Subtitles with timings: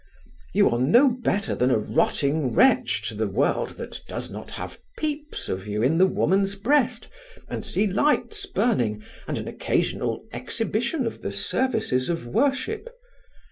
[0.51, 4.79] You are no better than a rotting wretch to the world that does not have
[4.97, 7.07] peeps of you in the woman's breast,
[7.47, 12.89] and see lights burning and an occasional exhibition of the services of worship.